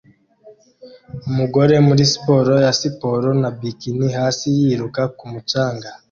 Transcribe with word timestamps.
Umugore 1.29 1.75
muri 1.87 2.03
siporo 2.13 2.53
ya 2.65 2.71
siporo 2.81 3.29
na 3.41 3.49
bikini 3.59 4.07
hasi 4.17 4.45
yiruka 4.59 5.01
ku 5.17 5.25
mucanga 5.31 5.89